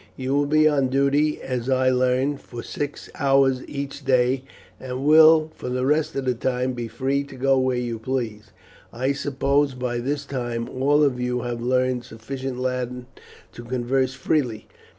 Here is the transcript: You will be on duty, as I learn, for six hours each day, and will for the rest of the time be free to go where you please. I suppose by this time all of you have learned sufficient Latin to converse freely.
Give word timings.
You 0.17 0.33
will 0.33 0.47
be 0.47 0.67
on 0.67 0.87
duty, 0.87 1.39
as 1.43 1.69
I 1.69 1.91
learn, 1.91 2.37
for 2.39 2.63
six 2.63 3.07
hours 3.19 3.61
each 3.69 4.03
day, 4.03 4.41
and 4.79 5.05
will 5.05 5.51
for 5.53 5.69
the 5.69 5.85
rest 5.85 6.15
of 6.15 6.25
the 6.25 6.33
time 6.33 6.73
be 6.73 6.87
free 6.87 7.23
to 7.25 7.35
go 7.35 7.59
where 7.59 7.77
you 7.77 7.99
please. 7.99 8.51
I 8.91 9.11
suppose 9.11 9.75
by 9.75 9.99
this 9.99 10.25
time 10.25 10.67
all 10.67 11.03
of 11.03 11.19
you 11.19 11.41
have 11.41 11.61
learned 11.61 12.03
sufficient 12.03 12.57
Latin 12.57 13.05
to 13.51 13.63
converse 13.63 14.15
freely. 14.15 14.67